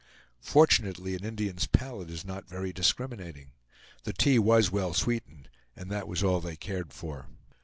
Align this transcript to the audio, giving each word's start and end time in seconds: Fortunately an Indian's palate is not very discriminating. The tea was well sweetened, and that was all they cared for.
Fortunately 0.41 1.13
an 1.13 1.23
Indian's 1.23 1.67
palate 1.67 2.09
is 2.09 2.25
not 2.25 2.49
very 2.49 2.73
discriminating. 2.73 3.51
The 4.03 4.13
tea 4.13 4.39
was 4.39 4.71
well 4.71 4.95
sweetened, 4.95 5.47
and 5.75 5.91
that 5.91 6.07
was 6.07 6.23
all 6.23 6.41
they 6.41 6.55
cared 6.55 6.91
for. 6.91 7.27